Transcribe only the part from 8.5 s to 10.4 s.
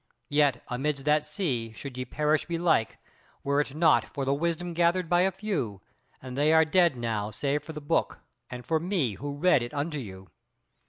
for me, who read it unto you.